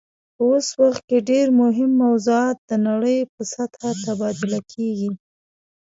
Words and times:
په 0.35 0.41
اوس 0.49 0.67
وخت 0.81 1.03
کې 1.09 1.17
ډیر 1.29 1.47
مهم 1.61 1.91
موضوعات 2.03 2.57
د 2.69 2.71
نړۍ 2.87 3.19
په 3.33 3.41
سطحه 3.53 3.91
تبادله 4.05 4.59
کیږي 4.71 5.11